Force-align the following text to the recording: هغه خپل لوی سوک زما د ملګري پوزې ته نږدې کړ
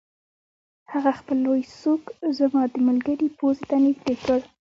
هغه 0.91 1.11
خپل 1.19 1.37
لوی 1.45 1.61
سوک 1.79 2.03
زما 2.37 2.63
د 2.73 2.75
ملګري 2.87 3.27
پوزې 3.37 3.63
ته 3.69 3.75
نږدې 3.85 4.15
کړ 4.23 4.39